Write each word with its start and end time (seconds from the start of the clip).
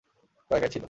ও 0.47 0.51
একাই 0.51 0.69
ছিল। 0.69 0.79